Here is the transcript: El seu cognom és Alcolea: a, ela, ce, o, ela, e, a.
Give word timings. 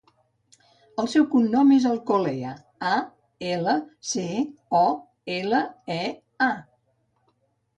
El 1.03 1.09
seu 1.13 1.25
cognom 1.33 1.73
és 1.75 1.85
Alcolea: 1.89 2.53
a, 2.91 2.93
ela, 3.51 3.75
ce, 4.13 4.25
o, 4.81 4.83
ela, 5.37 5.61
e, 6.01 6.03
a. 6.49 6.51